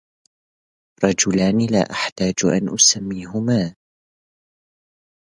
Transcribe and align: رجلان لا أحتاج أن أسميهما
رجلان 1.03 1.65
لا 1.69 1.91
أحتاج 1.91 2.33
أن 2.45 2.73
أسميهما 2.73 3.75